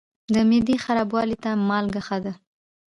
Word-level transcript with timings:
د 0.33 0.35
معدې 0.49 0.75
خرابوالي 0.83 1.37
ته 1.43 1.51
مالګه 1.67 2.01
ښه 2.07 2.17
ده. 2.23 2.33